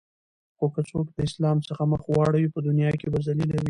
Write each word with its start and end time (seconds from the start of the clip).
خو 0.57 0.65
که 0.73 0.81
څوک 0.89 1.07
د 1.15 1.17
اسلام 1.27 1.57
څخه 1.67 1.83
مخ 1.91 2.01
واړوی 2.07 2.45
په 2.53 2.59
دنیا 2.67 2.91
کی 3.01 3.07
به 3.13 3.19
ذلیل 3.27 3.49
وی 3.51 3.59